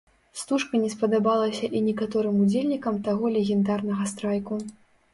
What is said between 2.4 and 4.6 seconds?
удзельнікам таго легендарнага страйку.